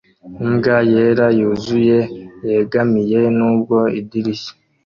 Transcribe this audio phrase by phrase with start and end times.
[0.45, 1.97] Imbwa yera yuzuye
[2.47, 4.53] yegamiye nubwo idirishya